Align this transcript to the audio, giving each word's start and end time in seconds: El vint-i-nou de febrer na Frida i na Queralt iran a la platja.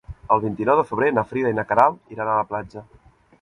El 0.35 0.39
vint-i-nou 0.45 0.79
de 0.79 0.85
febrer 0.91 1.09
na 1.17 1.25
Frida 1.33 1.51
i 1.55 1.59
na 1.59 1.67
Queralt 1.73 2.17
iran 2.17 2.33
a 2.33 2.39
la 2.41 2.49
platja. 2.55 2.85